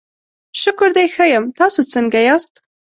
[0.61, 2.53] شکر دی، ښه یم، تاسو څنګه یاست؟